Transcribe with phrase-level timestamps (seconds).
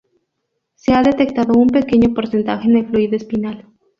[0.73, 3.67] Se ha detectado un pequeño porcentaje en el fluido espinal.